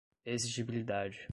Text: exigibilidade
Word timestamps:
exigibilidade 0.25 1.27